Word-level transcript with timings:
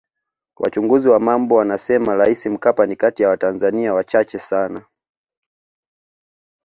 Wachunguzi 0.57 1.09
wa 1.09 1.19
mambo 1.19 1.55
wanasema 1.55 2.15
Rais 2.15 2.45
Mkapa 2.45 2.85
ni 2.85 2.95
kati 2.95 3.23
ya 3.23 3.29
watanzania 3.29 3.93
wachache 3.93 4.39
sana 4.39 4.85